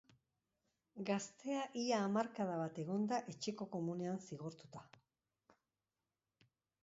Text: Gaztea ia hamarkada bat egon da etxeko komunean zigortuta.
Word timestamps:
Gaztea 1.09 1.65
ia 1.81 1.99
hamarkada 2.05 2.55
bat 2.61 2.79
egon 2.85 3.05
da 3.13 3.19
etxeko 3.33 3.67
komunean 3.75 4.17
zigortuta. 4.29 4.83